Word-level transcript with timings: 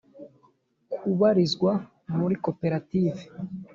Kubarizwa 0.99 1.71
muri 2.17 2.35
koperative 2.43 3.23